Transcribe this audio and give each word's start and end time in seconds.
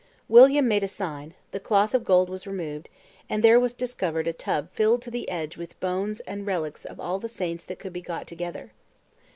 William 0.27 0.67
made 0.67 0.81
a 0.81 0.87
sign; 0.87 1.35
the 1.51 1.59
cloth 1.59 1.93
of 1.93 2.03
gold 2.03 2.27
was 2.27 2.47
removed, 2.47 2.89
and 3.29 3.43
there 3.43 3.59
was 3.59 3.75
discovered 3.75 4.27
a 4.27 4.33
tub 4.33 4.67
filled 4.73 5.03
to 5.03 5.11
the 5.11 5.29
edge 5.29 5.57
with 5.57 5.79
bones 5.79 6.21
and 6.21 6.47
relies 6.47 6.85
of 6.87 6.99
all 6.99 7.19
the 7.19 7.29
saints 7.29 7.63
that 7.65 7.77
could 7.77 7.93
be 7.93 8.01
got 8.01 8.25
together. 8.25 8.71